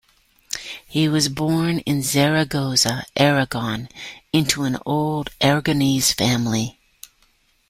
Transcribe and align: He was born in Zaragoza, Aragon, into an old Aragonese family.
He 0.87 1.07
was 1.07 1.29
born 1.29 1.77
in 1.81 2.01
Zaragoza, 2.01 3.03
Aragon, 3.15 3.87
into 4.33 4.63
an 4.63 4.79
old 4.83 5.29
Aragonese 5.41 6.11
family. 6.11 6.79